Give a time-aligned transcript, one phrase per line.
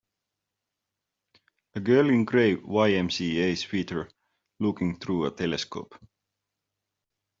[1.75, 4.09] A girl in a gray YMCA sweater
[4.59, 5.93] looking through a telescope.